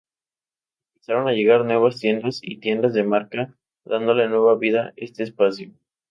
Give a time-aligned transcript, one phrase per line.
[0.95, 3.55] Empezaron a llegar nuevas tiendas y tiendas de marca
[3.85, 5.73] dándole nueva vida este espacio.